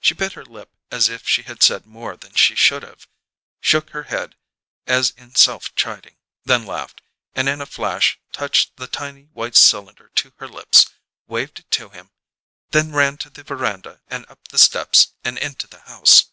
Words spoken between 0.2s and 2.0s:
her lip as if she had said